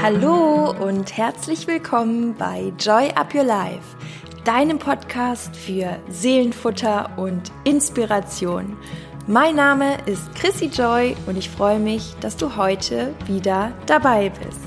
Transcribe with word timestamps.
Hallo 0.00 0.70
und 0.78 1.16
herzlich 1.16 1.66
willkommen 1.66 2.36
bei 2.38 2.72
Joy 2.78 3.10
Up 3.16 3.34
Your 3.34 3.42
Life, 3.42 3.96
deinem 4.44 4.78
Podcast 4.78 5.56
für 5.56 5.98
Seelenfutter 6.08 7.18
und 7.18 7.50
Inspiration. 7.64 8.76
Mein 9.26 9.56
Name 9.56 9.96
ist 10.06 10.32
Chrissy 10.36 10.66
Joy 10.66 11.16
und 11.26 11.36
ich 11.36 11.50
freue 11.50 11.80
mich, 11.80 12.14
dass 12.20 12.36
du 12.36 12.56
heute 12.56 13.12
wieder 13.26 13.72
dabei 13.86 14.30
bist. 14.30 14.60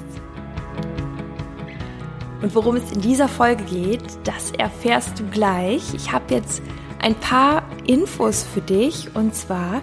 Und 2.42 2.54
worum 2.54 2.76
es 2.76 2.92
in 2.92 3.00
dieser 3.00 3.30
Folge 3.30 3.64
geht, 3.64 4.04
das 4.26 4.52
erfährst 4.52 5.18
du 5.18 5.24
gleich. 5.28 5.94
Ich 5.94 6.12
habe 6.12 6.26
jetzt 6.34 6.62
ein 7.02 7.16
paar 7.16 7.64
Infos 7.88 8.44
für 8.44 8.62
dich 8.62 9.16
und 9.16 9.34
zwar 9.34 9.82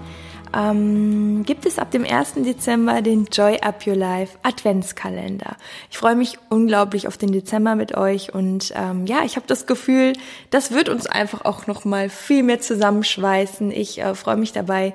ähm, 0.57 1.43
gibt 1.45 1.67
es 1.67 1.79
ab 1.79 1.91
dem 1.91 2.05
1. 2.05 2.35
Dezember 2.37 3.03
den 3.03 3.27
Joy 3.27 3.59
Up 3.61 3.87
Your 3.87 3.97
Life 3.97 4.39
Adventskalender. 4.43 5.57
Ich 5.91 5.99
freue 5.99 6.17
mich 6.17 6.39
unglaublich 6.49 7.09
auf 7.09 7.17
den 7.17 7.33
Dezember 7.33 7.75
mit 7.75 7.97
euch 7.97 8.35
und 8.35 8.73
ähm, 8.77 9.07
ja, 9.07 9.25
ich 9.25 9.37
habe 9.37 9.47
das 9.47 9.67
Gefühl, 9.67 10.13
das 10.51 10.73
wird 10.73 10.89
uns 10.89 11.07
einfach 11.07 11.45
auch 11.45 11.67
noch 11.67 11.85
mal 11.85 12.09
viel 12.09 12.43
mehr 12.43 12.61
zusammenschweißen. 12.61 13.71
Ich 13.71 14.01
äh, 14.01 14.15
freue 14.15 14.37
mich 14.37 14.53
dabei, 14.53 14.93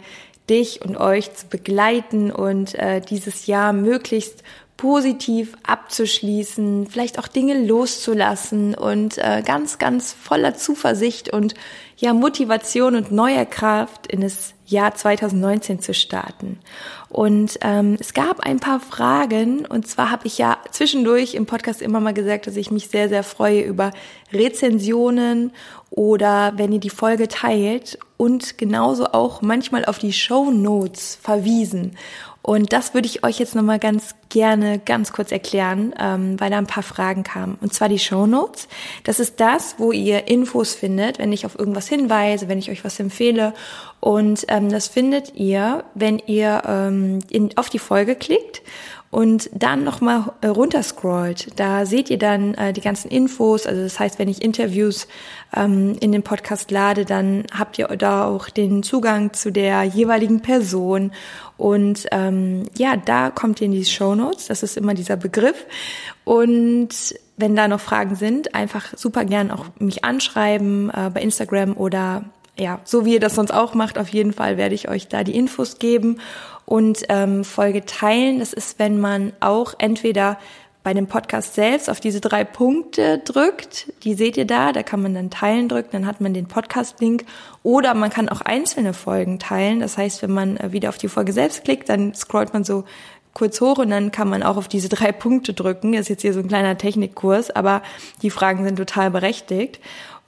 dich 0.50 0.82
und 0.84 0.98
euch 0.98 1.34
zu 1.34 1.48
begleiten 1.48 2.32
und 2.32 2.76
äh, 2.76 3.02
dieses 3.02 3.48
Jahr 3.48 3.74
möglichst 3.74 4.44
positiv 4.84 5.56
abzuschließen, 5.64 6.88
vielleicht 6.88 7.18
auch 7.18 7.30
Dinge 7.30 7.66
loszulassen 7.66 8.76
und 8.76 9.18
äh, 9.18 9.42
ganz, 9.42 9.78
ganz 9.78 10.12
voller 10.12 10.56
Zuversicht 10.56 11.32
und 11.32 11.54
ja 11.96 12.14
Motivation 12.14 12.98
und 12.98 13.10
neuer 13.10 13.46
Kraft 13.46 14.08
in 14.08 14.20
das 14.20 14.54
Jahr 14.66 14.94
2019 14.94 15.80
zu 15.80 15.94
starten. 15.94 16.60
Und 17.08 17.60
ähm, 17.62 17.96
es 17.98 18.14
gab 18.14 18.42
ein 18.42 18.60
paar 18.60 18.82
Fragen 18.82 19.66
und 19.66 19.88
zwar 19.88 20.12
habe 20.12 20.28
ich 20.28 20.38
ja 20.38 20.58
zwischendurch 20.70 21.34
im 21.36 21.46
Podcast 21.46 21.82
immer 21.82 22.02
mal 22.02 22.14
gesagt, 22.14 22.48
dass 22.48 22.58
ich 22.58 22.70
mich 22.70 22.90
sehr, 22.90 23.08
sehr 23.08 23.24
freue 23.24 23.62
über 23.62 23.94
Rezensionen 24.34 25.54
oder 25.92 26.52
wenn 26.58 26.74
ihr 26.74 26.82
die 26.82 26.90
Folge 26.90 27.30
teilt 27.30 28.00
und 28.18 28.58
genauso 28.58 29.06
auch 29.06 29.42
manchmal 29.42 29.86
auf 29.86 29.98
die 29.98 30.12
Show 30.12 30.52
Notes 30.52 31.18
verwiesen. 31.22 31.96
Und 32.46 32.74
das 32.74 32.94
würde 32.94 33.08
ich 33.08 33.24
euch 33.24 33.40
jetzt 33.40 33.56
nochmal 33.56 33.80
ganz 33.80 34.16
gerne 34.28 34.78
ganz 34.78 35.14
kurz 35.14 35.32
erklären, 35.32 35.96
ähm, 35.98 36.38
weil 36.42 36.52
da 36.52 36.58
ein 36.58 36.68
paar 36.68 36.84
Fragen 36.84 37.24
kamen. 37.24 37.58
Und 37.62 37.74
zwar 37.74 37.88
die 37.88 38.00
Show 38.00 38.28
Notes. 38.28 38.68
Das 39.06 39.22
ist 39.22 39.40
das, 39.40 39.76
wo 39.78 39.94
ihr 39.94 40.28
Infos 40.28 40.76
findet, 40.76 41.20
wenn 41.20 41.32
ich 41.32 41.46
auf 41.46 41.58
irgendwas 41.58 41.88
hinweise, 41.88 42.50
wenn 42.50 42.60
ich 42.60 42.70
euch 42.70 42.84
was 42.84 43.00
empfehle. 43.00 43.54
Und 44.02 44.46
ähm, 44.50 44.70
das 44.70 44.90
findet 44.90 45.36
ihr, 45.36 45.86
wenn 45.96 46.20
ihr 46.20 46.64
ähm, 46.68 47.20
in, 47.30 47.58
auf 47.58 47.70
die 47.70 47.80
Folge 47.80 48.16
klickt 48.16 48.62
und 49.14 49.52
dann 49.54 49.84
nochmal 49.84 50.32
äh, 50.42 50.48
runterscrollt. 50.48 51.60
Da 51.60 51.86
seht 51.86 52.10
ihr 52.10 52.18
dann 52.18 52.56
äh, 52.56 52.74
die 52.74 52.82
ganzen 52.82 53.12
Infos. 53.12 53.68
Also 53.68 53.84
das 53.84 54.00
heißt, 54.00 54.18
wenn 54.18 54.28
ich 54.28 54.42
Interviews 54.42 55.08
ähm, 55.56 55.96
in 56.00 56.12
den 56.12 56.24
Podcast 56.24 56.72
lade, 56.72 57.06
dann 57.06 57.44
habt 57.56 57.78
ihr 57.78 57.86
da 57.90 58.26
auch 58.26 58.50
den 58.50 58.82
Zugang 58.82 59.32
zu 59.34 59.52
der 59.52 59.84
jeweiligen 59.84 60.42
Person. 60.42 61.12
Und 61.58 62.08
ähm, 62.12 62.66
ja, 62.76 62.98
da 62.98 63.30
kommt 63.30 63.62
ihr 63.62 63.66
in 63.66 63.74
die 63.74 63.86
Show 63.86 64.16
Notes. 64.16 64.48
Das 64.48 64.64
ist 64.64 64.78
immer 64.78 64.96
dieser 64.96 65.16
Begriff. 65.16 65.68
Und 66.26 67.14
wenn 67.38 67.56
da 67.56 67.68
noch 67.68 67.82
Fragen 67.82 68.16
sind, 68.16 68.56
einfach 68.56 68.98
super 68.98 69.26
gern 69.26 69.52
auch 69.52 69.66
mich 69.78 70.04
anschreiben 70.04 70.90
äh, 70.90 71.12
bei 71.14 71.22
Instagram 71.22 71.78
oder 71.78 72.24
ja, 72.58 72.80
so 72.84 73.06
wie 73.06 73.14
ihr 73.14 73.20
das 73.20 73.36
sonst 73.36 73.52
auch 73.52 73.74
macht, 73.74 73.98
auf 73.98 74.10
jeden 74.10 74.34
Fall 74.34 74.58
werde 74.58 74.76
ich 74.76 74.88
euch 74.88 75.08
da 75.08 75.24
die 75.24 75.36
Infos 75.36 75.80
geben 75.80 76.20
und 76.66 77.04
ähm, 77.10 77.44
Folge 77.44 77.86
teilen. 77.86 78.40
Das 78.40 78.54
ist, 78.54 78.80
wenn 78.80 79.00
man 79.00 79.34
auch 79.40 79.74
entweder 79.80 80.38
bei 80.84 80.94
dem 80.94 81.08
Podcast 81.08 81.56
selbst 81.56 81.90
auf 81.90 82.02
diese 82.02 82.20
drei 82.20 82.44
Punkte 82.44 83.20
drückt, 83.20 83.92
die 84.04 84.16
seht 84.16 84.36
ihr 84.36 84.46
da, 84.46 84.74
da 84.74 84.84
kann 84.84 85.02
man 85.02 85.14
dann 85.14 85.30
teilen 85.30 85.70
drücken, 85.70 85.92
dann 85.94 86.06
hat 86.06 86.20
man 86.20 86.34
den 86.34 86.48
Podcast-Link 86.48 87.24
oder 87.64 87.94
man 87.94 88.10
kann 88.10 88.28
auch 88.28 88.42
einzelne 88.42 88.94
Folgen 88.94 89.40
teilen. 89.40 89.80
Das 89.80 89.98
heißt, 89.98 90.22
wenn 90.22 90.32
man 90.32 90.58
äh, 90.58 90.74
wieder 90.74 90.90
auf 90.90 90.98
die 90.98 91.08
Folge 91.08 91.32
selbst 91.32 91.64
klickt, 91.64 91.88
dann 91.88 92.14
scrollt 92.14 92.54
man 92.54 92.66
so 92.66 92.84
kurz 93.34 93.60
hoch 93.62 93.80
und 93.80 93.90
dann 93.90 94.12
kann 94.12 94.30
man 94.30 94.44
auch 94.44 94.58
auf 94.58 94.68
diese 94.68 94.90
drei 94.90 95.12
Punkte 95.12 95.54
drücken. 95.54 95.94
Das 95.94 96.02
ist 96.02 96.10
jetzt 96.10 96.22
hier 96.22 96.34
so 96.34 96.40
ein 96.40 96.48
kleiner 96.48 96.78
Technikkurs, 96.78 97.50
aber 97.50 97.82
die 98.22 98.30
Fragen 98.30 98.64
sind 98.64 98.76
total 98.76 99.10
berechtigt. 99.10 99.80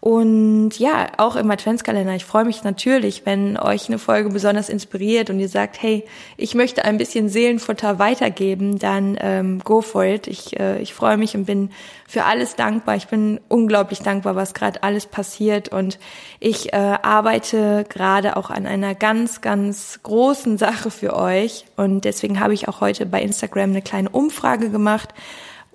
Und 0.05 0.77
ja, 0.77 1.07
auch 1.17 1.35
im 1.35 1.49
Adventskalender. 1.49 2.13
Ich 2.13 2.25
freue 2.25 2.45
mich 2.45 2.63
natürlich, 2.63 3.25
wenn 3.25 3.57
euch 3.57 3.88
eine 3.88 3.97
Folge 3.97 4.29
besonders 4.29 4.69
inspiriert 4.69 5.31
und 5.31 5.39
ihr 5.39 5.49
sagt, 5.49 5.81
hey, 5.81 6.05
ich 6.38 6.53
möchte 6.53 6.85
ein 6.85 6.99
bisschen 6.99 7.27
Seelenfutter 7.27 7.97
weitergeben, 7.97 8.77
dann 8.77 9.17
ähm, 9.19 9.61
go 9.63 9.81
for 9.81 10.05
it. 10.05 10.27
Ich, 10.27 10.59
äh, 10.59 10.79
ich 10.79 10.94
freue 10.94 11.17
mich 11.17 11.35
und 11.35 11.45
bin 11.45 11.71
für 12.07 12.25
alles 12.25 12.55
dankbar. 12.55 12.97
Ich 12.97 13.07
bin 13.07 13.39
unglaublich 13.47 13.97
dankbar, 14.01 14.35
was 14.35 14.53
gerade 14.53 14.83
alles 14.83 15.07
passiert. 15.07 15.69
Und 15.69 15.97
ich 16.39 16.71
äh, 16.71 16.75
arbeite 16.75 17.83
gerade 17.89 18.38
auch 18.38 18.51
an 18.51 18.67
einer 18.67 18.94
ganz, 18.94 19.41
ganz 19.41 20.01
großen 20.03 20.59
Sache 20.59 20.91
für 20.91 21.15
euch. 21.15 21.65
Und 21.77 22.05
deswegen 22.05 22.39
habe 22.39 22.53
ich 22.53 22.67
auch 22.67 22.79
heute 22.79 23.07
bei 23.07 23.23
Instagram 23.23 23.71
eine 23.71 23.81
kleine 23.81 24.09
Umfrage 24.11 24.69
gemacht. 24.69 25.15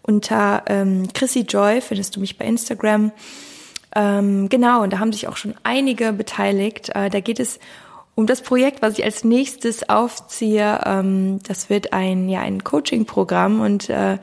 Unter 0.02 0.62
ähm, 0.66 1.08
Chrissy 1.12 1.40
Joy 1.40 1.80
findest 1.80 2.14
du 2.14 2.20
mich 2.20 2.38
bei 2.38 2.44
Instagram. 2.44 3.10
Ähm, 3.94 4.48
genau, 4.48 4.82
und 4.82 4.92
da 4.92 4.98
haben 4.98 5.12
sich 5.12 5.28
auch 5.28 5.36
schon 5.36 5.54
einige 5.62 6.12
beteiligt. 6.12 6.90
Äh, 6.94 7.10
da 7.10 7.20
geht 7.20 7.40
es 7.40 7.58
um 8.14 8.26
das 8.26 8.42
Projekt, 8.42 8.82
was 8.82 8.98
ich 8.98 9.04
als 9.04 9.24
nächstes 9.24 9.88
aufziehe. 9.88 10.80
Ähm, 10.84 11.40
das 11.46 11.70
wird 11.70 11.92
ein, 11.92 12.28
ja, 12.28 12.40
ein 12.40 12.62
Coaching-Programm 12.62 13.60
und 13.60 13.88
äh, 13.88 14.18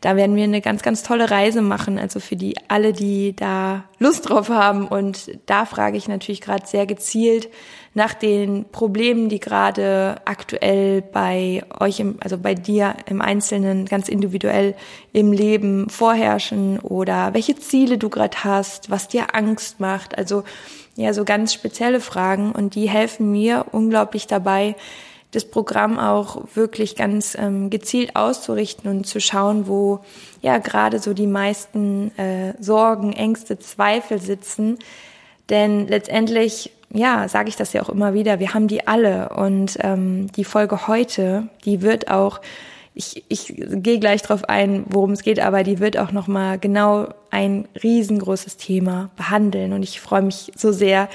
da 0.00 0.16
werden 0.16 0.34
wir 0.34 0.44
eine 0.44 0.62
ganz, 0.62 0.82
ganz 0.82 1.02
tolle 1.02 1.30
Reise 1.30 1.60
machen. 1.60 1.98
Also 1.98 2.20
für 2.20 2.36
die 2.36 2.54
alle, 2.68 2.92
die 2.92 3.36
da 3.36 3.84
Lust 3.98 4.28
drauf 4.28 4.48
haben. 4.48 4.88
Und 4.88 5.30
da 5.46 5.66
frage 5.66 5.98
ich 5.98 6.08
natürlich 6.08 6.40
gerade 6.40 6.66
sehr 6.66 6.86
gezielt 6.86 7.50
nach 7.92 8.14
den 8.14 8.64
Problemen, 8.70 9.28
die 9.28 9.40
gerade 9.40 10.16
aktuell 10.24 11.02
bei 11.02 11.62
euch, 11.78 12.00
im, 12.00 12.16
also 12.20 12.38
bei 12.38 12.54
dir 12.54 12.94
im 13.06 13.20
Einzelnen, 13.20 13.84
ganz 13.84 14.08
individuell 14.08 14.74
im 15.12 15.32
Leben 15.32 15.90
vorherrschen 15.90 16.78
oder 16.78 17.34
welche 17.34 17.56
Ziele 17.56 17.98
du 17.98 18.08
gerade 18.08 18.44
hast, 18.44 18.90
was 18.90 19.08
dir 19.08 19.34
Angst 19.34 19.80
macht. 19.80 20.16
Also 20.16 20.44
ja, 20.96 21.12
so 21.12 21.24
ganz 21.24 21.52
spezielle 21.52 22.00
Fragen 22.00 22.52
und 22.52 22.74
die 22.74 22.88
helfen 22.88 23.30
mir 23.30 23.66
unglaublich 23.72 24.26
dabei, 24.26 24.76
das 25.32 25.44
Programm 25.44 25.98
auch 25.98 26.42
wirklich 26.54 26.96
ganz 26.96 27.36
ähm, 27.38 27.70
gezielt 27.70 28.16
auszurichten 28.16 28.90
und 28.90 29.06
zu 29.06 29.20
schauen, 29.20 29.68
wo 29.68 30.00
ja 30.42 30.58
gerade 30.58 30.98
so 30.98 31.14
die 31.14 31.28
meisten 31.28 32.16
äh, 32.18 32.54
Sorgen, 32.60 33.12
Ängste, 33.12 33.58
Zweifel 33.58 34.20
sitzen. 34.20 34.78
Denn 35.48 35.86
letztendlich, 35.86 36.72
ja, 36.92 37.28
sage 37.28 37.48
ich 37.48 37.56
das 37.56 37.72
ja 37.72 37.82
auch 37.82 37.88
immer 37.88 38.14
wieder, 38.14 38.40
wir 38.40 38.54
haben 38.54 38.66
die 38.66 38.86
alle. 38.88 39.28
Und 39.30 39.78
ähm, 39.80 40.32
die 40.32 40.44
Folge 40.44 40.88
heute, 40.88 41.48
die 41.64 41.82
wird 41.82 42.10
auch, 42.10 42.40
ich, 42.94 43.24
ich 43.28 43.54
gehe 43.56 44.00
gleich 44.00 44.22
drauf 44.22 44.48
ein, 44.48 44.84
worum 44.88 45.12
es 45.12 45.22
geht, 45.22 45.38
aber 45.38 45.62
die 45.62 45.78
wird 45.78 45.96
auch 45.96 46.10
nochmal 46.10 46.58
genau 46.58 47.08
ein 47.30 47.68
riesengroßes 47.80 48.56
Thema 48.56 49.10
behandeln. 49.16 49.72
Und 49.72 49.84
ich 49.84 50.00
freue 50.00 50.22
mich 50.22 50.50
so 50.56 50.72
sehr, 50.72 51.08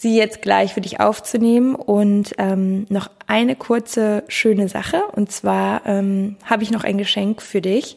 sie 0.00 0.16
jetzt 0.16 0.42
gleich 0.42 0.74
für 0.74 0.80
dich 0.80 1.00
aufzunehmen. 1.00 1.74
Und 1.74 2.34
ähm, 2.38 2.86
noch 2.88 3.10
eine 3.26 3.56
kurze 3.56 4.24
schöne 4.28 4.68
Sache. 4.68 5.02
Und 5.14 5.30
zwar 5.30 5.86
ähm, 5.86 6.36
habe 6.44 6.62
ich 6.62 6.70
noch 6.70 6.84
ein 6.84 6.98
Geschenk 6.98 7.42
für 7.42 7.60
dich. 7.60 7.96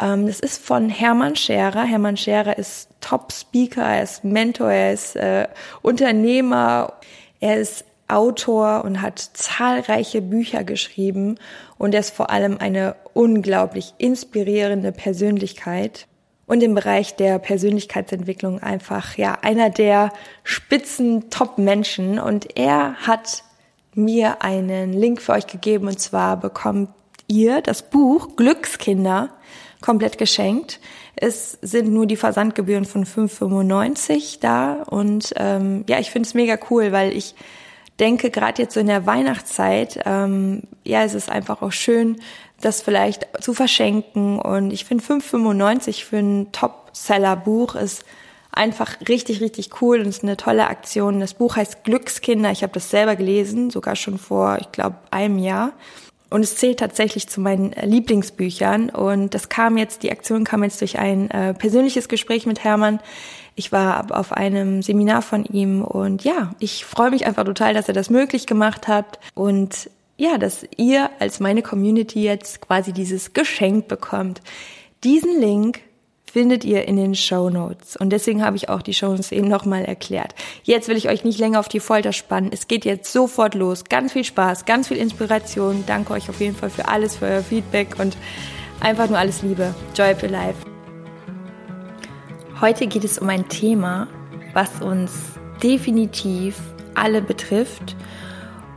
Ähm, 0.00 0.26
das 0.26 0.40
ist 0.40 0.64
von 0.64 0.88
Hermann 0.88 1.36
Scherer. 1.36 1.84
Hermann 1.84 2.16
Scherer 2.16 2.58
ist 2.58 2.88
Top-Speaker, 3.00 3.82
er 3.82 4.02
ist 4.02 4.24
Mentor, 4.24 4.70
er 4.70 4.92
ist 4.92 5.16
äh, 5.16 5.46
Unternehmer, 5.82 6.94
er 7.40 7.56
ist 7.58 7.84
Autor 8.08 8.84
und 8.84 9.00
hat 9.00 9.18
zahlreiche 9.18 10.20
Bücher 10.20 10.62
geschrieben 10.62 11.38
und 11.78 11.94
er 11.94 12.00
ist 12.00 12.14
vor 12.14 12.30
allem 12.30 12.58
eine 12.58 12.96
unglaublich 13.14 13.94
inspirierende 13.98 14.92
Persönlichkeit 14.92 16.06
und 16.46 16.62
im 16.62 16.74
Bereich 16.74 17.16
der 17.16 17.38
Persönlichkeitsentwicklung 17.38 18.62
einfach 18.62 19.16
ja 19.16 19.38
einer 19.42 19.70
der 19.70 20.12
spitzen 20.42 21.30
Top-Menschen. 21.30 22.18
Und 22.18 22.56
er 22.56 22.94
hat 23.06 23.44
mir 23.94 24.42
einen 24.42 24.92
Link 24.92 25.22
für 25.22 25.32
euch 25.32 25.46
gegeben. 25.46 25.88
Und 25.88 26.00
zwar 26.00 26.38
bekommt 26.38 26.90
ihr 27.26 27.62
das 27.62 27.88
Buch 27.88 28.36
Glückskinder 28.36 29.30
komplett 29.80 30.18
geschenkt. 30.18 30.80
Es 31.16 31.58
sind 31.62 31.92
nur 31.92 32.06
die 32.06 32.16
Versandgebühren 32.16 32.84
von 32.84 33.06
5,95 33.06 34.40
da. 34.40 34.82
Und 34.82 35.32
ähm, 35.36 35.84
ja, 35.88 35.98
ich 35.98 36.10
finde 36.10 36.26
es 36.26 36.34
mega 36.34 36.58
cool, 36.70 36.92
weil 36.92 37.16
ich 37.16 37.34
denke, 38.00 38.30
gerade 38.30 38.62
jetzt 38.62 38.74
so 38.74 38.80
in 38.80 38.86
der 38.86 39.06
Weihnachtszeit, 39.06 40.00
ähm, 40.04 40.62
ja, 40.82 41.04
es 41.04 41.14
ist 41.14 41.30
einfach 41.30 41.62
auch 41.62 41.72
schön, 41.72 42.20
das 42.60 42.82
vielleicht 42.82 43.26
zu 43.40 43.54
verschenken. 43.54 44.38
Und 44.38 44.72
ich 44.72 44.84
finde 44.84 45.04
5,95 45.04 46.04
für 46.04 46.18
ein 46.18 46.52
Top-Seller-Buch 46.52 47.74
ist 47.74 48.04
einfach 48.50 48.96
richtig, 49.08 49.40
richtig 49.40 49.82
cool 49.82 50.00
und 50.00 50.06
ist 50.06 50.22
eine 50.22 50.36
tolle 50.36 50.68
Aktion. 50.68 51.20
Das 51.20 51.34
Buch 51.34 51.56
heißt 51.56 51.84
Glückskinder. 51.84 52.50
Ich 52.50 52.62
habe 52.62 52.72
das 52.72 52.90
selber 52.90 53.16
gelesen, 53.16 53.70
sogar 53.70 53.96
schon 53.96 54.18
vor, 54.18 54.58
ich 54.60 54.70
glaube, 54.72 54.96
einem 55.10 55.38
Jahr. 55.38 55.72
Und 56.34 56.42
es 56.42 56.56
zählt 56.56 56.80
tatsächlich 56.80 57.28
zu 57.28 57.40
meinen 57.40 57.72
äh, 57.74 57.86
Lieblingsbüchern. 57.86 58.90
Und 58.90 59.34
das 59.34 59.48
kam 59.48 59.78
jetzt, 59.78 60.02
die 60.02 60.10
Aktion 60.10 60.42
kam 60.42 60.64
jetzt 60.64 60.80
durch 60.80 60.98
ein 60.98 61.30
äh, 61.30 61.54
persönliches 61.54 62.08
Gespräch 62.08 62.44
mit 62.44 62.64
Hermann. 62.64 62.98
Ich 63.54 63.70
war 63.70 64.06
auf 64.10 64.32
einem 64.32 64.82
Seminar 64.82 65.22
von 65.22 65.44
ihm 65.44 65.84
und 65.84 66.24
ja, 66.24 66.52
ich 66.58 66.84
freue 66.86 67.12
mich 67.12 67.24
einfach 67.24 67.44
total, 67.44 67.72
dass 67.72 67.86
er 67.86 67.94
das 67.94 68.10
möglich 68.10 68.48
gemacht 68.48 68.88
hat 68.88 69.20
und 69.34 69.88
ja, 70.16 70.36
dass 70.36 70.66
ihr 70.76 71.08
als 71.20 71.38
meine 71.38 71.62
Community 71.62 72.24
jetzt 72.24 72.60
quasi 72.60 72.92
dieses 72.92 73.32
Geschenk 73.32 73.86
bekommt. 73.86 74.40
Diesen 75.04 75.40
Link 75.40 75.82
findet 76.34 76.64
ihr 76.64 76.88
in 76.88 76.96
den 76.96 77.14
Show 77.14 77.48
Notes. 77.48 77.94
Und 77.94 78.10
deswegen 78.10 78.44
habe 78.44 78.56
ich 78.56 78.68
auch 78.68 78.82
die 78.82 78.92
Show 78.92 79.10
Notes 79.10 79.30
eben 79.30 79.46
nochmal 79.46 79.84
erklärt. 79.84 80.34
Jetzt 80.64 80.88
will 80.88 80.96
ich 80.96 81.08
euch 81.08 81.22
nicht 81.22 81.38
länger 81.38 81.60
auf 81.60 81.68
die 81.68 81.78
Folter 81.78 82.12
spannen. 82.12 82.50
Es 82.52 82.66
geht 82.66 82.84
jetzt 82.84 83.12
sofort 83.12 83.54
los. 83.54 83.84
Ganz 83.84 84.14
viel 84.14 84.24
Spaß, 84.24 84.64
ganz 84.64 84.88
viel 84.88 84.96
Inspiration. 84.96 85.84
Danke 85.86 86.12
euch 86.12 86.28
auf 86.28 86.40
jeden 86.40 86.56
Fall 86.56 86.70
für 86.70 86.88
alles, 86.88 87.14
für 87.14 87.26
euer 87.26 87.40
Feedback 87.40 88.00
und 88.00 88.16
einfach 88.80 89.08
nur 89.08 89.16
alles 89.16 89.42
Liebe. 89.42 89.76
Joy 89.94 90.16
for 90.16 90.28
Life. 90.28 90.56
Heute 92.60 92.88
geht 92.88 93.04
es 93.04 93.20
um 93.20 93.28
ein 93.28 93.48
Thema, 93.48 94.08
was 94.54 94.82
uns 94.82 95.12
definitiv 95.62 96.56
alle 96.96 97.22
betrifft. 97.22 97.94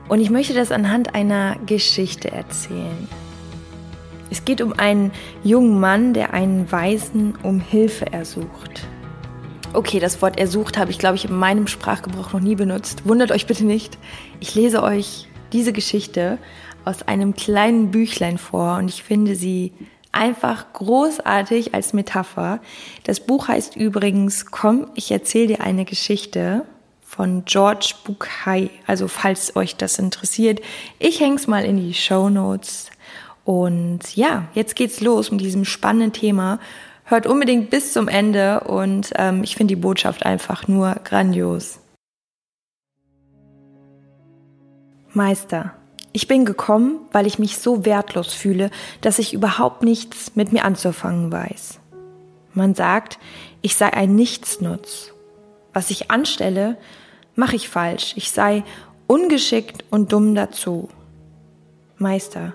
Und 0.10 0.22
ich 0.22 0.30
möchte 0.30 0.54
das 0.54 0.72
anhand 0.72 1.16
einer 1.16 1.56
Geschichte 1.66 2.30
erzählen. 2.30 3.08
Es 4.30 4.46
geht 4.46 4.62
um 4.62 4.74
einen 4.74 5.12
jungen 5.44 5.80
Mann, 5.80 6.14
der 6.14 6.34
einen 6.34 6.72
Weisen 6.72 7.36
um 7.44 7.60
Hilfe 7.60 8.12
ersucht. 8.12 8.88
Okay, 9.74 10.00
das 10.00 10.22
Wort 10.22 10.40
ersucht 10.40 10.78
habe 10.78 10.92
ich, 10.92 10.98
glaube 10.98 11.16
ich, 11.16 11.26
in 11.26 11.36
meinem 11.36 11.68
Sprachgebrauch 11.68 12.34
noch 12.34 12.40
nie 12.40 12.56
benutzt. 12.56 13.08
Wundert 13.08 13.32
euch 13.32 13.48
bitte 13.48 13.66
nicht. 13.66 13.98
Ich 14.40 14.56
lese 14.56 14.82
euch 14.82 15.28
diese 15.54 15.74
Geschichte 15.74 16.38
aus 16.86 17.04
einem 17.04 17.36
kleinen 17.36 17.92
Büchlein 17.92 18.38
vor 18.38 18.78
und 18.78 18.90
ich 18.90 19.04
finde 19.04 19.36
sie 19.36 19.74
einfach 20.12 20.74
großartig 20.74 21.74
als 21.74 21.94
Metapher. 21.94 22.60
Das 23.04 23.20
Buch 23.20 23.48
heißt 23.50 23.76
übrigens 23.76 24.48
Komm, 24.48 24.88
ich 24.96 25.12
erzähle 25.12 25.48
dir 25.48 25.62
eine 25.62 25.86
Geschichte 25.86 26.66
von 27.02 27.46
George 27.46 27.94
Bukai. 28.04 28.70
Also 28.86 29.08
falls 29.08 29.56
euch 29.56 29.76
das 29.76 30.00
interessiert, 30.00 30.62
ich 30.98 31.20
hänge 31.20 31.36
es 31.36 31.48
mal 31.48 31.64
in 31.66 31.78
die 31.78 31.94
Show 31.94 32.30
Notes. 32.30 32.90
Und 33.48 34.18
ja, 34.18 34.50
jetzt 34.56 34.76
geht's 34.76 35.00
los 35.00 35.32
mit 35.32 35.40
diesem 35.40 35.64
spannenden 35.64 36.12
Thema. 36.12 36.60
Hört 37.06 37.26
unbedingt 37.26 37.70
bis 37.70 37.94
zum 37.94 38.10
Ende 38.10 38.60
und 38.60 39.14
ähm, 39.16 39.42
ich 39.42 39.56
finde 39.56 39.74
die 39.74 39.80
Botschaft 39.80 40.26
einfach 40.26 40.68
nur 40.68 40.96
grandios. 41.06 41.80
Meister, 45.14 45.74
ich 46.12 46.28
bin 46.28 46.44
gekommen, 46.44 47.00
weil 47.14 47.26
ich 47.26 47.40
mich 47.40 47.58
so 47.58 47.86
wertlos 47.86 48.34
fühle, 48.34 48.70
dass 49.00 49.18
ich 49.18 49.34
überhaupt 49.34 49.82
nichts 49.82 50.36
mit 50.36 50.52
mir 50.52 50.66
anzufangen 50.66 51.32
weiß. 51.32 51.80
Man 52.54 52.76
sagt, 52.76 53.18
ich 53.62 53.78
sei 53.78 53.94
ein 53.94 54.14
Nichtsnutz. 54.14 55.14
Was 55.72 55.90
ich 55.90 56.12
anstelle, 56.12 56.78
mache 57.36 57.56
ich 57.56 57.70
falsch. 57.70 58.12
Ich 58.18 58.30
sei 58.30 58.66
ungeschickt 59.08 59.86
und 59.90 60.12
dumm 60.12 60.36
dazu. 60.36 60.90
Meister, 61.98 62.54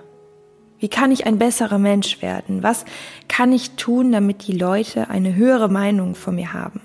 wie 0.83 0.89
kann 0.89 1.13
ich 1.13 1.25
ein 1.25 1.37
besserer 1.39 1.77
Mensch 1.77 2.21
werden? 2.21 2.61
Was 2.61 2.83
kann 3.29 3.53
ich 3.53 3.77
tun, 3.77 4.11
damit 4.11 4.47
die 4.47 4.57
Leute 4.57 5.09
eine 5.09 5.33
höhere 5.33 5.69
Meinung 5.69 6.13
von 6.13 6.35
mir 6.35 6.51
haben? 6.51 6.81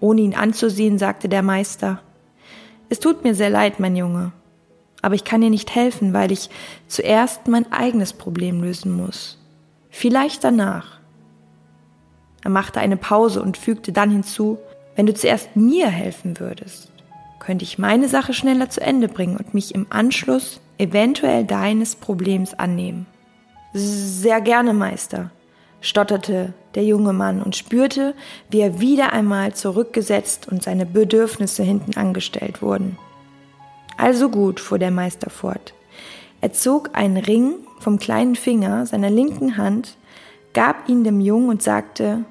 Ohne 0.00 0.22
ihn 0.22 0.34
anzusehen, 0.34 0.96
sagte 0.96 1.28
der 1.28 1.42
Meister, 1.42 2.00
es 2.88 2.98
tut 2.98 3.24
mir 3.24 3.34
sehr 3.34 3.50
leid, 3.50 3.78
mein 3.78 3.94
Junge, 3.94 4.32
aber 5.02 5.14
ich 5.14 5.24
kann 5.24 5.42
dir 5.42 5.50
nicht 5.50 5.74
helfen, 5.74 6.14
weil 6.14 6.32
ich 6.32 6.48
zuerst 6.88 7.46
mein 7.46 7.70
eigenes 7.72 8.14
Problem 8.14 8.62
lösen 8.62 8.90
muss. 8.90 9.38
Vielleicht 9.90 10.42
danach. 10.42 10.98
Er 12.42 12.48
machte 12.48 12.80
eine 12.80 12.96
Pause 12.96 13.42
und 13.42 13.58
fügte 13.58 13.92
dann 13.92 14.10
hinzu, 14.10 14.56
wenn 14.94 15.04
du 15.04 15.12
zuerst 15.12 15.56
mir 15.56 15.88
helfen 15.88 16.40
würdest, 16.40 16.90
könnte 17.38 17.66
ich 17.66 17.76
meine 17.78 18.08
Sache 18.08 18.32
schneller 18.32 18.70
zu 18.70 18.80
Ende 18.80 19.08
bringen 19.08 19.36
und 19.36 19.52
mich 19.52 19.74
im 19.74 19.88
Anschluss 19.90 20.62
eventuell 20.78 21.44
deines 21.44 21.96
Problems 21.96 22.54
annehmen. 22.54 23.06
Sehr 23.72 24.40
gerne, 24.40 24.72
Meister, 24.72 25.30
stotterte 25.80 26.54
der 26.74 26.84
junge 26.84 27.12
Mann 27.12 27.42
und 27.42 27.56
spürte, 27.56 28.14
wie 28.50 28.60
er 28.60 28.80
wieder 28.80 29.12
einmal 29.12 29.54
zurückgesetzt 29.54 30.48
und 30.48 30.62
seine 30.62 30.86
Bedürfnisse 30.86 31.62
hinten 31.62 31.96
angestellt 31.96 32.62
wurden. 32.62 32.98
Also 33.96 34.28
gut, 34.28 34.60
fuhr 34.60 34.78
der 34.78 34.90
Meister 34.90 35.30
fort. 35.30 35.74
Er 36.40 36.52
zog 36.52 36.90
einen 36.92 37.16
Ring 37.16 37.54
vom 37.80 37.98
kleinen 37.98 38.36
Finger 38.36 38.86
seiner 38.86 39.10
linken 39.10 39.56
Hand, 39.56 39.96
gab 40.52 40.88
ihn 40.88 41.04
dem 41.04 41.20
Jungen 41.20 41.48
und 41.48 41.62
sagte, 41.62 42.24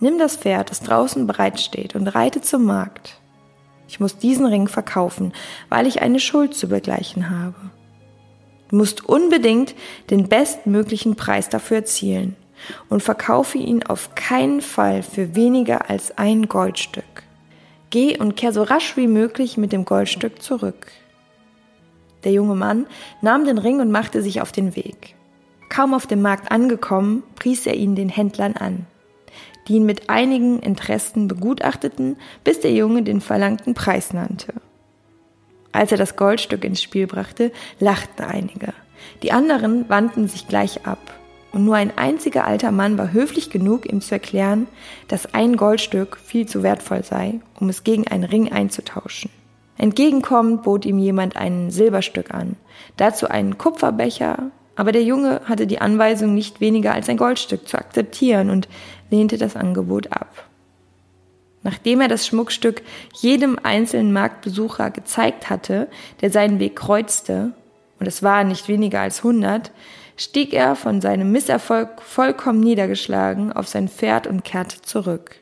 Nimm 0.00 0.18
das 0.18 0.36
Pferd, 0.36 0.70
das 0.70 0.80
draußen 0.80 1.26
bereitsteht, 1.26 1.94
und 1.94 2.08
reite 2.08 2.42
zum 2.42 2.64
Markt. 2.64 3.20
Ich 3.88 4.00
muss 4.00 4.18
diesen 4.18 4.46
Ring 4.46 4.68
verkaufen, 4.68 5.32
weil 5.68 5.86
ich 5.86 6.02
eine 6.02 6.20
Schuld 6.20 6.54
zu 6.54 6.68
begleichen 6.68 7.30
habe. 7.30 7.54
Du 8.68 8.76
musst 8.76 9.08
unbedingt 9.08 9.74
den 10.10 10.28
bestmöglichen 10.28 11.16
Preis 11.16 11.48
dafür 11.48 11.78
erzielen 11.78 12.36
und 12.88 13.02
verkaufe 13.02 13.58
ihn 13.58 13.82
auf 13.82 14.14
keinen 14.14 14.60
Fall 14.60 15.02
für 15.02 15.34
weniger 15.34 15.90
als 15.90 16.16
ein 16.16 16.48
Goldstück. 16.48 17.04
Geh 17.90 18.18
und 18.18 18.36
kehr 18.36 18.52
so 18.52 18.62
rasch 18.62 18.96
wie 18.96 19.06
möglich 19.06 19.56
mit 19.56 19.72
dem 19.72 19.84
Goldstück 19.84 20.42
zurück. 20.42 20.90
Der 22.24 22.32
junge 22.32 22.54
Mann 22.54 22.86
nahm 23.20 23.44
den 23.44 23.58
Ring 23.58 23.80
und 23.80 23.90
machte 23.90 24.22
sich 24.22 24.40
auf 24.40 24.50
den 24.50 24.74
Weg. 24.74 25.14
Kaum 25.68 25.92
auf 25.92 26.06
dem 26.06 26.22
Markt 26.22 26.50
angekommen, 26.50 27.22
pries 27.36 27.66
er 27.66 27.74
ihn 27.74 27.94
den 27.94 28.08
Händlern 28.08 28.56
an 28.56 28.86
die 29.66 29.74
ihn 29.74 29.86
mit 29.86 30.10
einigen 30.10 30.58
Interessen 30.60 31.28
begutachteten, 31.28 32.16
bis 32.42 32.60
der 32.60 32.72
Junge 32.72 33.02
den 33.02 33.20
verlangten 33.20 33.74
Preis 33.74 34.12
nannte. 34.12 34.54
Als 35.72 35.90
er 35.90 35.98
das 35.98 36.16
Goldstück 36.16 36.64
ins 36.64 36.82
Spiel 36.82 37.06
brachte, 37.06 37.50
lachten 37.80 38.24
einige. 38.24 38.72
Die 39.22 39.32
anderen 39.32 39.88
wandten 39.88 40.28
sich 40.28 40.46
gleich 40.46 40.86
ab. 40.86 41.18
Und 41.52 41.64
nur 41.64 41.76
ein 41.76 41.96
einziger 41.96 42.46
alter 42.46 42.72
Mann 42.72 42.98
war 42.98 43.12
höflich 43.12 43.50
genug, 43.50 43.86
ihm 43.86 44.00
zu 44.00 44.12
erklären, 44.12 44.66
dass 45.08 45.34
ein 45.34 45.56
Goldstück 45.56 46.16
viel 46.16 46.46
zu 46.46 46.62
wertvoll 46.62 47.04
sei, 47.04 47.40
um 47.60 47.68
es 47.68 47.84
gegen 47.84 48.08
einen 48.08 48.24
Ring 48.24 48.50
einzutauschen. 48.50 49.30
Entgegenkommend 49.78 50.62
bot 50.62 50.84
ihm 50.84 50.98
jemand 50.98 51.36
ein 51.36 51.70
Silberstück 51.70 52.32
an, 52.32 52.56
dazu 52.96 53.28
einen 53.28 53.58
Kupferbecher, 53.58 54.50
aber 54.76 54.92
der 54.92 55.04
Junge 55.04 55.42
hatte 55.44 55.66
die 55.66 55.80
Anweisung, 55.80 56.34
nicht 56.34 56.60
weniger 56.60 56.92
als 56.92 57.08
ein 57.08 57.16
Goldstück 57.16 57.68
zu 57.68 57.78
akzeptieren 57.78 58.50
und 58.50 58.68
lehnte 59.14 59.38
das 59.38 59.56
Angebot 59.56 60.12
ab. 60.12 60.48
Nachdem 61.62 62.00
er 62.00 62.08
das 62.08 62.26
Schmuckstück 62.26 62.82
jedem 63.14 63.58
einzelnen 63.62 64.12
Marktbesucher 64.12 64.90
gezeigt 64.90 65.48
hatte, 65.48 65.88
der 66.20 66.30
seinen 66.30 66.58
Weg 66.58 66.76
kreuzte, 66.76 67.52
und 67.98 68.06
es 68.06 68.22
waren 68.22 68.48
nicht 68.48 68.68
weniger 68.68 69.00
als 69.00 69.22
hundert, 69.22 69.70
stieg 70.16 70.52
er 70.52 70.76
von 70.76 71.00
seinem 71.00 71.32
Misserfolg 71.32 72.02
vollkommen 72.02 72.60
niedergeschlagen 72.60 73.52
auf 73.52 73.66
sein 73.68 73.88
Pferd 73.88 74.26
und 74.26 74.44
kehrte 74.44 74.82
zurück. 74.82 75.36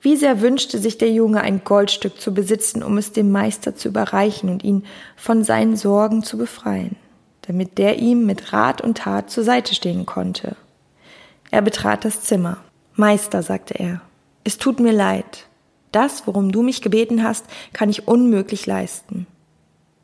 Wie 0.00 0.16
sehr 0.16 0.40
wünschte 0.40 0.78
sich 0.78 0.98
der 0.98 1.10
Junge 1.10 1.40
ein 1.40 1.62
Goldstück 1.64 2.20
zu 2.20 2.32
besitzen, 2.34 2.82
um 2.82 2.98
es 2.98 3.12
dem 3.12 3.32
Meister 3.32 3.74
zu 3.74 3.88
überreichen 3.88 4.50
und 4.50 4.62
ihn 4.62 4.84
von 5.16 5.42
seinen 5.44 5.76
Sorgen 5.76 6.22
zu 6.22 6.36
befreien 6.36 6.96
damit 7.48 7.78
der 7.78 7.98
ihm 7.98 8.26
mit 8.26 8.52
Rat 8.52 8.82
und 8.82 8.98
Tat 8.98 9.30
zur 9.30 9.42
Seite 9.42 9.74
stehen 9.74 10.04
konnte. 10.04 10.54
Er 11.50 11.62
betrat 11.62 12.04
das 12.04 12.20
Zimmer. 12.20 12.58
Meister, 12.98 13.42
sagte 13.42 13.74
er, 13.74 14.00
es 14.42 14.58
tut 14.58 14.80
mir 14.80 14.92
leid. 14.92 15.46
Das, 15.92 16.26
worum 16.26 16.50
du 16.52 16.62
mich 16.62 16.82
gebeten 16.82 17.22
hast, 17.22 17.46
kann 17.72 17.90
ich 17.90 18.08
unmöglich 18.08 18.66
leisten. 18.66 19.26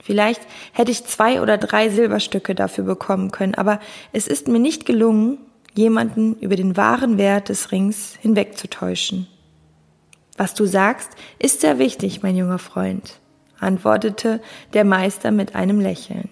Vielleicht 0.00 0.42
hätte 0.72 0.92
ich 0.92 1.04
zwei 1.04 1.40
oder 1.40 1.58
drei 1.58 1.88
Silberstücke 1.88 2.54
dafür 2.54 2.84
bekommen 2.84 3.30
können, 3.32 3.54
aber 3.54 3.80
es 4.12 4.28
ist 4.28 4.48
mir 4.48 4.60
nicht 4.60 4.86
gelungen, 4.86 5.38
jemanden 5.74 6.36
über 6.36 6.56
den 6.56 6.76
wahren 6.76 7.18
Wert 7.18 7.48
des 7.48 7.72
Rings 7.72 8.14
hinwegzutäuschen. 8.20 9.26
Was 10.36 10.54
du 10.54 10.64
sagst, 10.64 11.10
ist 11.38 11.62
sehr 11.62 11.78
wichtig, 11.78 12.22
mein 12.22 12.36
junger 12.36 12.58
Freund, 12.58 13.18
antwortete 13.58 14.40
der 14.72 14.84
Meister 14.84 15.32
mit 15.32 15.56
einem 15.56 15.80
Lächeln. 15.80 16.28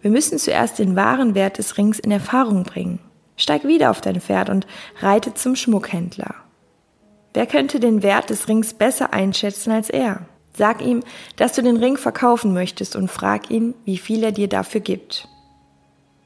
Wir 0.00 0.10
müssen 0.10 0.38
zuerst 0.38 0.80
den 0.80 0.96
wahren 0.96 1.36
Wert 1.36 1.58
des 1.58 1.78
Rings 1.78 2.00
in 2.00 2.10
Erfahrung 2.10 2.64
bringen. 2.64 2.98
Steig 3.42 3.64
wieder 3.64 3.90
auf 3.90 4.00
dein 4.00 4.20
Pferd 4.20 4.50
und 4.50 4.68
reite 5.00 5.34
zum 5.34 5.56
Schmuckhändler. 5.56 6.36
Wer 7.34 7.46
könnte 7.46 7.80
den 7.80 8.04
Wert 8.04 8.30
des 8.30 8.46
Rings 8.46 8.72
besser 8.72 9.12
einschätzen 9.12 9.72
als 9.72 9.90
er? 9.90 10.26
Sag 10.56 10.80
ihm, 10.80 11.02
dass 11.34 11.54
du 11.54 11.62
den 11.62 11.76
Ring 11.76 11.96
verkaufen 11.96 12.54
möchtest 12.54 12.94
und 12.94 13.10
frag 13.10 13.50
ihn, 13.50 13.74
wie 13.84 13.98
viel 13.98 14.22
er 14.22 14.30
dir 14.30 14.48
dafür 14.48 14.80
gibt. 14.80 15.26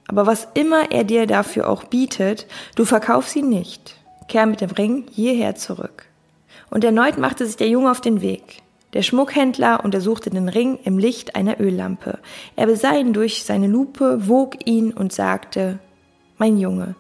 Aber 0.09 0.27
was 0.27 0.47
immer 0.53 0.93
er 0.93 1.05
dir 1.05 1.27
dafür 1.27 1.71
auch 1.71 1.85
bietet, 1.85 2.47
du 2.75 2.85
verkaufst 2.85 3.35
ihn 3.35 3.49
nicht. 3.49 3.97
Kehr 4.29 4.45
mit 4.45 4.61
dem 4.61 4.71
Ring 4.71 5.07
hierher 5.11 5.55
zurück. 5.55 6.05
Und 6.69 6.85
erneut 6.85 7.17
machte 7.17 7.47
sich 7.47 7.57
der 7.57 7.71
Junge 7.71 7.91
auf 7.91 8.03
den 8.03 8.21
Weg. 8.21 8.61
Der 8.93 9.01
Schmuckhändler 9.01 9.83
untersuchte 9.83 10.29
den 10.29 10.51
Ring 10.51 10.79
im 10.85 10.99
Licht 10.99 11.35
einer 11.35 11.61
Öllampe. 11.61 12.19
Er 12.57 12.67
besah 12.67 12.95
ihn 12.95 13.15
durch 13.15 13.45
seine 13.45 13.69
Lupe, 13.69 14.29
wog 14.29 14.67
ihn 14.67 14.93
und 14.93 15.15
sagte, 15.15 15.79
Mein 16.39 16.59
Junge, 16.59 16.95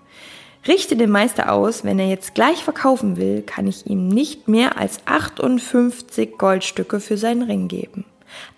richte 0.66 0.97
den 0.97 1.11
Meister 1.11 1.52
aus, 1.52 1.85
wenn 1.85 1.99
er 1.99 2.09
jetzt 2.09 2.35
gleich 2.35 2.64
verkaufen 2.64 3.16
will, 3.16 3.43
kann 3.43 3.66
ich 3.66 3.87
ihm 3.87 4.09
nicht 4.09 4.49
mehr 4.49 4.78
als 4.78 5.00
58 5.05 6.38
Goldstücke 6.38 7.00
für 7.00 7.19
seinen 7.19 7.43
Ring 7.43 7.69
geben. 7.69 8.05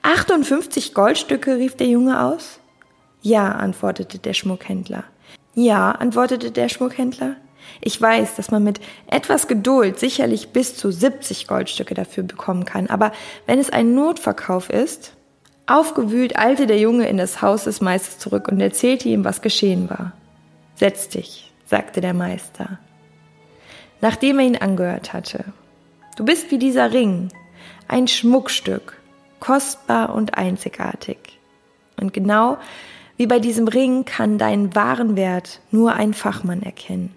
58 0.03 0.95
Goldstücke, 0.95 1.57
rief 1.57 1.77
der 1.77 1.89
Junge 1.89 2.23
aus. 2.23 2.61
Ja, 3.23 3.53
antwortete 3.53 4.19
der 4.19 4.35
Schmuckhändler. 4.35 5.05
Ja, 5.55 5.91
antwortete 5.91 6.53
der 6.53 6.69
Schmuckhändler. 6.69 7.37
Ich 7.81 8.01
weiß, 8.01 8.37
dass 8.37 8.51
man 8.51 8.63
mit 8.63 8.81
etwas 9.09 9.49
Geduld 9.49 9.99
sicherlich 9.99 10.51
bis 10.51 10.77
zu 10.77 10.91
70 10.91 11.49
Goldstücke 11.49 11.95
dafür 11.95 12.23
bekommen 12.23 12.65
kann, 12.65 12.87
aber 12.87 13.13
wenn 13.47 13.59
es 13.59 13.71
ein 13.71 13.95
Notverkauf 13.95 14.71
ist, 14.71 15.13
aufgewühlt 15.67 16.39
eilte 16.39 16.67
der 16.67 16.79
Junge 16.79 17.09
in 17.09 17.19
das 17.19 17.43
Haus 17.43 17.65
des 17.65 17.81
Meisters 17.81 18.19
zurück 18.19 18.49
und 18.49 18.61
erzählte 18.61 19.09
ihm, 19.09 19.25
was 19.25 19.43
geschehen 19.43 19.91
war. 19.91 20.13
Setz 20.79 21.09
dich, 21.09 21.53
sagte 21.67 22.01
der 22.01 22.15
Meister, 22.15 22.79
nachdem 24.01 24.39
er 24.39 24.47
ihn 24.47 24.57
angehört 24.57 25.13
hatte. 25.13 25.45
Du 26.17 26.25
bist 26.25 26.53
wie 26.53 26.59
dieser 26.59 26.93
Ring, 26.93 27.33
ein 27.89 28.07
Schmuckstück, 28.07 28.97
kostbar 29.41 30.15
und 30.15 30.39
einzigartig. 30.39 31.19
Und 32.01 32.13
genau 32.13 32.59
wie 33.17 33.27
bei 33.27 33.41
diesem 33.41 33.67
Ring 33.67 34.05
kann 34.05 34.39
deinen 34.39 34.77
wahren 34.77 35.17
Wert 35.17 35.61
nur 35.73 35.95
ein 35.95 36.15
Fachmann 36.15 36.63
erkennen. 36.63 37.13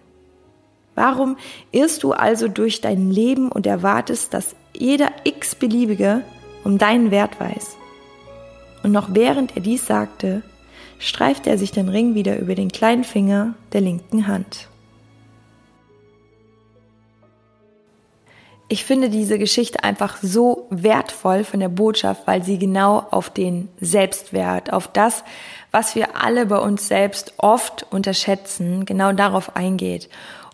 Warum 0.96 1.38
irrst 1.72 2.02
du 2.02 2.14
also 2.14 2.48
durch 2.48 2.82
dein 2.82 3.12
Leben 3.12 3.52
und 3.52 3.68
erwartest, 3.68 4.34
dass 4.34 4.56
jeder 4.74 5.12
x-beliebige 5.24 6.24
um 6.64 6.80
deinen 6.80 7.12
Wert 7.12 7.40
weiß? 7.40 7.78
Und 8.82 8.92
noch 8.92 9.14
während 9.14 9.56
er 9.56 9.62
dies 9.62 9.86
sagte, 9.86 10.42
streifte 11.00 11.50
er 11.50 11.58
sich 11.58 11.72
den 11.72 11.90
Ring 11.90 12.16
wieder 12.16 12.38
über 12.38 12.56
den 12.56 12.72
kleinen 12.72 13.04
Finger 13.04 13.56
der 13.74 13.82
linken 13.82 14.28
Hand. 14.28 14.68
Ich 18.72 18.86
finde 18.86 19.10
diese 19.10 19.38
Geschichte 19.38 19.84
einfach 19.84 20.16
so 20.22 20.68
wertvoll 20.70 21.44
von 21.44 21.60
der 21.60 21.68
Botschaft, 21.68 22.26
weil 22.26 22.42
sie 22.42 22.58
genau 22.58 23.06
auf 23.12 23.30
den 23.30 23.68
Selbstwert, 23.82 24.72
auf 24.72 24.88
das, 24.88 25.26
was 25.72 25.94
wir 25.96 26.16
alle 26.16 26.46
bei 26.46 26.58
uns 26.58 26.88
selbst 26.88 27.34
oft 27.36 27.86
unterschätzen, 27.92 28.86
genau 28.86 29.12
darauf 29.12 29.58
eingeht. 29.58 30.08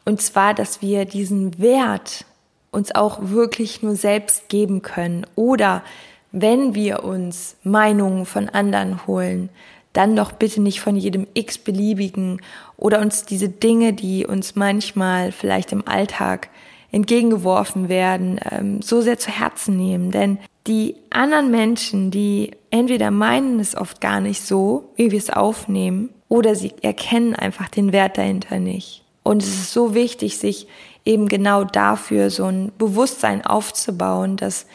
Und 0.04 0.20
zwar, 0.20 0.56
dass 0.56 0.82
wir 0.82 1.06
diesen 1.06 1.60
Wert 1.60 2.26
uns 2.72 2.96
auch 2.96 3.20
wirklich 3.22 3.84
nur 3.84 3.96
selbst 3.96 4.50
geben 4.50 4.82
können. 4.82 5.28
Oder 5.36 5.84
wenn 6.32 6.74
wir 6.74 7.04
uns 7.04 7.56
Meinungen 7.64 8.26
von 8.26 8.50
anderen 8.50 9.06
holen, 9.06 9.50
dann 9.94 10.16
doch 10.16 10.32
bitte 10.32 10.62
nicht 10.62 10.80
von 10.80 10.96
jedem 10.96 11.28
x-beliebigen 11.34 12.42
oder 12.78 13.00
uns 13.00 13.26
diese 13.26 13.50
Dinge, 13.50 13.94
die 13.94 14.26
uns 14.26 14.56
manchmal 14.56 15.32
vielleicht 15.32 15.72
im 15.72 15.88
Alltag 15.88 16.50
entgegengeworfen 16.92 17.90
werden, 17.90 18.40
ähm, 18.50 18.82
so 18.82 19.02
sehr 19.02 19.18
zu 19.18 19.32
Herzen 19.32 19.78
nehmen. 19.78 20.12
Denn 20.12 20.38
die 20.68 20.96
anderen 21.10 21.52
Menschen, 21.52 22.12
die 22.12 22.52
entweder 22.70 23.12
meinen 23.12 23.60
es 23.60 23.76
oft 23.76 24.02
gar 24.02 24.20
nicht 24.20 24.42
so, 24.42 24.90
wie 24.96 25.12
wir 25.12 25.20
es 25.20 25.30
aufnehmen, 25.30 26.10
oder 26.30 26.56
sie 26.56 26.74
erkennen 26.82 27.36
einfach 27.36 27.70
den 27.70 27.94
Wert 27.94 28.18
dahinter 28.18 28.60
nicht. 28.60 29.04
Und 29.24 29.44
es 29.44 29.50
ist 29.50 29.74
so 29.74 29.94
wichtig, 29.94 30.38
sich 30.38 30.68
eben 31.06 31.28
genau 31.28 31.64
dafür 31.64 32.30
so 32.30 32.46
ein 32.46 32.72
Bewusstsein 32.78 33.46
aufzubauen, 33.46 34.36
dass 34.36 34.66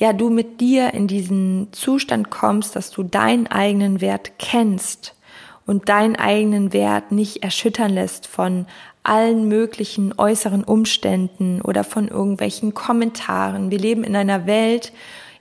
ja 0.00 0.14
du 0.14 0.30
mit 0.30 0.60
dir 0.60 0.94
in 0.94 1.06
diesen 1.06 1.68
Zustand 1.72 2.30
kommst, 2.30 2.74
dass 2.74 2.90
du 2.90 3.04
deinen 3.04 3.46
eigenen 3.46 4.00
Wert 4.00 4.32
kennst 4.38 5.14
und 5.66 5.88
deinen 5.88 6.16
eigenen 6.16 6.72
Wert 6.72 7.12
nicht 7.12 7.44
erschüttern 7.44 7.92
lässt 7.92 8.26
von 8.26 8.66
allen 9.02 9.46
möglichen 9.46 10.18
äußeren 10.18 10.64
Umständen 10.64 11.60
oder 11.60 11.84
von 11.84 12.08
irgendwelchen 12.08 12.74
Kommentaren. 12.74 13.70
Wir 13.70 13.78
leben 13.78 14.02
in 14.02 14.16
einer 14.16 14.46
Welt, 14.46 14.92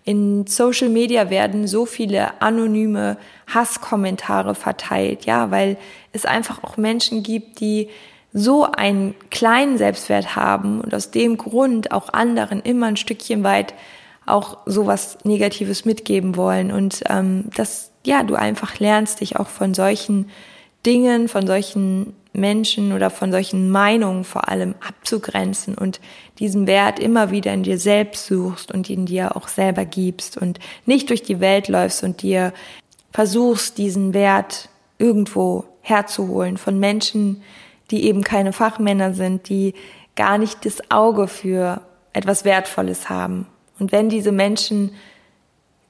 in 0.04 0.46
Social 0.46 0.90
Media 0.90 1.30
werden 1.30 1.68
so 1.68 1.86
viele 1.86 2.42
anonyme 2.42 3.18
Hasskommentare 3.48 4.56
verteilt, 4.56 5.26
ja, 5.26 5.52
weil 5.52 5.78
es 6.14 6.26
einfach 6.26 6.64
auch 6.64 6.78
Menschen 6.78 7.24
gibt, 7.24 7.60
die 7.60 7.90
so 8.34 8.66
einen 8.66 9.16
kleinen 9.30 9.78
Selbstwert 9.78 10.36
haben 10.36 10.82
und 10.82 10.94
aus 10.94 11.12
dem 11.12 11.38
Grund 11.38 11.92
auch 11.92 12.10
anderen 12.12 12.62
immer 12.62 12.88
ein 12.88 12.98
Stückchen 12.98 13.44
weit 13.44 13.74
auch 14.30 14.58
sowas 14.66 15.18
Negatives 15.24 15.86
mitgeben 15.86 16.36
wollen 16.36 16.72
und 16.72 17.02
ähm, 17.08 17.46
dass 17.56 17.92
ja 18.06 18.24
du 18.24 18.36
einfach 18.36 18.80
lernst 18.80 19.22
dich 19.22 19.38
auch 19.38 19.48
von 19.48 19.74
solchen 19.74 20.30
Dingen, 20.86 21.28
von 21.28 21.46
solchen 21.46 22.14
Menschen 22.32 22.94
oder 22.94 23.10
von 23.10 23.32
solchen 23.32 23.70
Meinungen 23.70 24.24
vor 24.24 24.48
allem 24.50 24.76
abzugrenzen 24.88 25.76
und 25.76 26.00
diesen 26.38 26.68
Wert 26.68 27.00
immer 27.00 27.32
wieder 27.32 27.54
in 27.54 27.64
dir 27.64 27.78
selbst 27.78 28.28
suchst 28.28 28.72
und 28.72 28.90
ihn 28.90 29.06
dir 29.06 29.36
auch 29.36 29.48
selber 29.48 29.86
gibst 29.86 30.38
und 30.38 30.60
nicht 30.86 31.10
durch 31.10 31.24
die 31.24 31.40
Welt 31.40 31.68
läufst 31.68 32.04
und 32.04 32.22
dir 32.22 32.54
versuchst, 33.12 33.78
diesen 33.78 34.14
Wert 34.14 34.70
irgendwo 35.00 35.66
herzuholen 35.82 36.58
von 36.58 36.80
Menschen, 36.80 37.42
die 37.90 38.06
eben 38.06 38.24
keine 38.24 38.54
Fachmänner 38.54 39.14
sind, 39.14 39.50
die 39.50 39.74
gar 40.16 40.38
nicht 40.38 40.66
das 40.66 40.92
Auge 40.92 41.28
für 41.28 41.82
etwas 42.14 42.46
Wertvolles 42.46 43.10
haben. 43.10 43.48
Und 43.80 43.92
wenn 43.92 44.10
diese 44.10 44.32
Menschen 44.32 44.92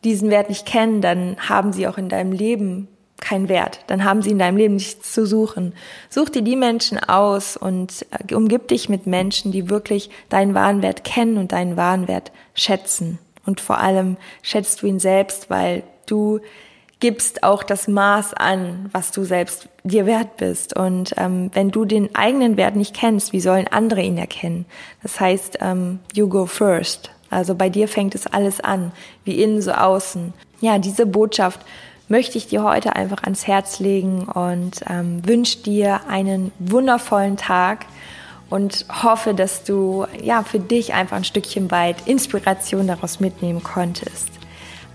diesen 0.03 0.29
Wert 0.29 0.49
nicht 0.49 0.65
kennen, 0.65 1.01
dann 1.01 1.37
haben 1.37 1.73
sie 1.73 1.87
auch 1.87 1.97
in 1.97 2.09
deinem 2.09 2.31
Leben 2.31 2.87
keinen 3.19 3.49
Wert. 3.49 3.81
Dann 3.87 4.03
haben 4.03 4.21
sie 4.21 4.31
in 4.31 4.39
deinem 4.39 4.57
Leben 4.57 4.75
nichts 4.75 5.11
zu 5.11 5.25
suchen. 5.25 5.73
Such 6.09 6.29
dir 6.29 6.41
die 6.41 6.55
Menschen 6.55 6.97
aus 6.97 7.57
und 7.57 8.05
äh, 8.11 8.33
umgib 8.33 8.67
dich 8.69 8.89
mit 8.89 9.07
Menschen, 9.07 9.51
die 9.51 9.69
wirklich 9.69 10.09
deinen 10.29 10.53
wahren 10.53 10.81
Wert 10.81 11.03
kennen 11.03 11.37
und 11.37 11.51
deinen 11.51 11.75
wahren 11.77 12.07
Wert 12.07 12.31
schätzen. 12.53 13.19
Und 13.45 13.61
vor 13.61 13.79
allem 13.79 14.17
schätzt 14.41 14.81
du 14.81 14.87
ihn 14.87 14.99
selbst, 14.99 15.49
weil 15.49 15.83
du 16.05 16.39
gibst 16.99 17.43
auch 17.43 17.63
das 17.63 17.87
Maß 17.87 18.33
an, 18.33 18.89
was 18.91 19.11
du 19.11 19.23
selbst 19.23 19.69
dir 19.83 20.05
wert 20.05 20.37
bist. 20.37 20.75
Und 20.75 21.13
ähm, 21.17 21.49
wenn 21.53 21.71
du 21.71 21.85
den 21.85 22.13
eigenen 22.15 22.57
Wert 22.57 22.75
nicht 22.75 22.95
kennst, 22.95 23.31
wie 23.31 23.39
sollen 23.39 23.67
andere 23.67 24.01
ihn 24.01 24.17
erkennen? 24.17 24.65
Das 25.01 25.19
heißt, 25.19 25.59
ähm, 25.61 25.99
you 26.13 26.27
go 26.27 26.45
first. 26.45 27.11
Also 27.29 27.55
bei 27.55 27.69
dir 27.69 27.87
fängt 27.87 28.15
es 28.15 28.27
alles 28.27 28.59
an, 28.59 28.91
wie 29.23 29.41
innen 29.41 29.61
so 29.61 29.71
außen. 29.71 30.33
Ja, 30.61 30.79
diese 30.79 31.05
Botschaft 31.05 31.61
möchte 32.07 32.37
ich 32.37 32.47
dir 32.47 32.63
heute 32.63 32.95
einfach 32.95 33.23
ans 33.23 33.47
Herz 33.47 33.79
legen 33.79 34.23
und 34.23 34.81
ähm, 34.89 35.25
wünsche 35.25 35.59
dir 35.59 36.01
einen 36.09 36.51
wundervollen 36.59 37.37
Tag 37.37 37.85
und 38.49 38.85
hoffe, 39.03 39.33
dass 39.33 39.63
du 39.63 40.07
ja 40.21 40.43
für 40.43 40.59
dich 40.59 40.93
einfach 40.93 41.17
ein 41.17 41.23
Stückchen 41.23 41.69
weit 41.71 42.07
Inspiration 42.07 42.87
daraus 42.87 43.19
mitnehmen 43.19 43.63
konntest. 43.63 44.29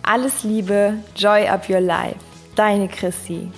Alles 0.03 0.43
Liebe, 0.43 0.95
Joy 1.17 1.49
Up 1.49 1.69
Your 1.71 1.81
Life. 1.81 2.17
Deine 2.57 2.89
Chrissy. 2.89 3.49